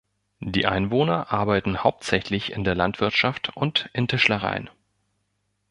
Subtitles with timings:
[0.39, 4.67] Die Einwohner arbeiten hauptsächlich in der Landwirtschaft und in Tischlereien.